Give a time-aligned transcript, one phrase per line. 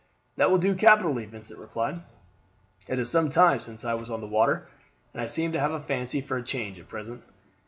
[0.35, 2.01] "That will do capitally," Vincent replied.
[2.87, 4.65] "It is some time since I was on the water,
[5.13, 7.21] and I seem to have a fancy for a change at present.